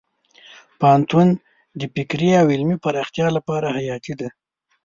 [0.79, 1.27] پوهنتون
[1.79, 4.29] د فکري او علمي پراختیا لپاره حیاتي دی.